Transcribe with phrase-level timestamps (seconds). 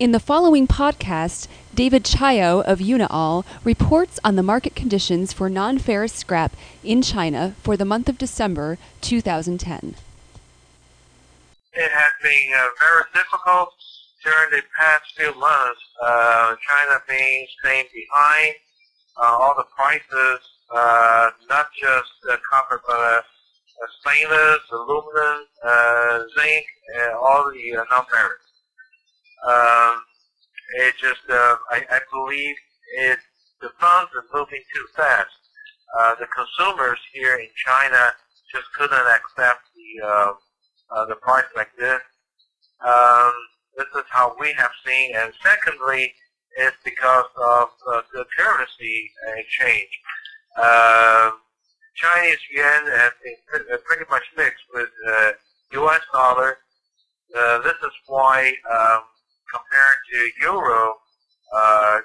[0.00, 5.76] In the following podcast, David Chaio of Uni-All reports on the market conditions for non
[5.76, 9.96] ferrous scrap in China for the month of December 2010.
[11.74, 13.74] It has been uh, very difficult
[14.24, 15.82] during the past few months.
[16.02, 18.54] Uh, China being staying behind
[19.20, 20.40] uh, all the prices,
[20.74, 23.20] uh, not just uh, copper, but uh,
[24.00, 25.44] stainless, aluminum,
[26.40, 26.64] zinc,
[26.96, 28.49] and all the non-ferrous.
[29.46, 30.02] Um,
[30.76, 32.56] it just, uh, I, I believe
[32.98, 33.18] it,
[33.60, 35.30] the funds are moving too fast.
[35.98, 38.14] Uh, the consumers here in China
[38.52, 40.32] just couldn't accept the, uh,
[40.94, 42.00] uh, the price like this.
[42.84, 43.32] Um,
[43.76, 45.14] this is how we have seen.
[45.16, 46.12] And secondly,
[46.56, 49.90] it's because of uh, the currency exchange.
[50.56, 51.30] Uh,
[51.94, 55.30] Chinese yuan has been pretty much mixed with uh,
[55.72, 56.00] U.S.
[56.12, 56.58] dollar.
[57.36, 59.02] Uh, this is why um,
[59.52, 60.94] compared to euro,
[61.54, 61.98] uh,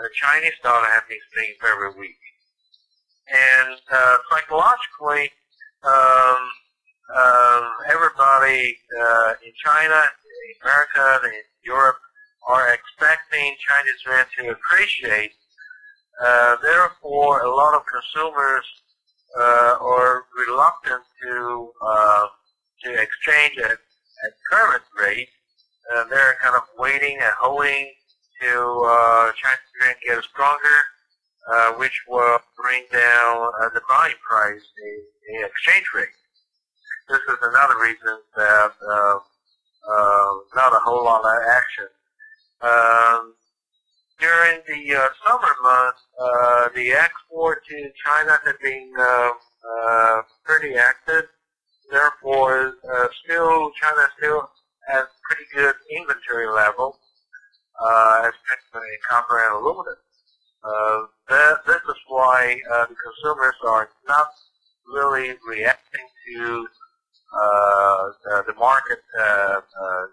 [0.00, 2.16] the Chinese dollar has been staying very weak.
[3.28, 5.30] And uh, psychologically,
[5.84, 6.40] um,
[7.14, 11.98] uh, everybody uh, in China, in America, in Europe
[12.48, 15.32] are expecting Chinese yuan to appreciate.
[16.22, 18.64] Uh, therefore, a lot of consumers
[19.38, 22.26] uh, are reluctant to uh,
[22.84, 25.28] to exchange at, at current rate
[25.94, 27.92] uh, they're kind of waiting and hoping
[28.40, 30.78] to uh, Chinese yuan get stronger,
[31.52, 34.90] uh, which will bring down uh, the buying price, the,
[35.28, 36.08] the exchange rate.
[37.08, 41.88] This is another reason that uh, uh, not a whole lot of action.
[42.62, 43.34] Um,
[44.20, 49.30] during the uh, summer months, uh, the export to China has been uh,
[49.64, 51.24] uh, pretty active.
[51.90, 54.50] Therefore, uh, still China still
[54.92, 56.98] has pretty good inventory level,
[57.80, 59.96] uh, especially copper and aluminum.
[60.62, 64.28] Uh, that, this is why uh, the consumers are not
[64.86, 66.66] really reacting to
[67.32, 70.04] uh, the, the market uh, uh,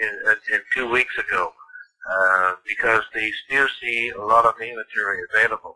[0.00, 1.52] in, in, in two weeks ago
[2.08, 5.75] uh, because they still see a lot of inventory available.